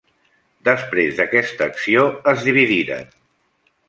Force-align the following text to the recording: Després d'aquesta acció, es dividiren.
Després 0.69 1.19
d'aquesta 1.19 1.67
acció, 1.71 2.05
es 2.31 2.47
dividiren. 2.47 3.05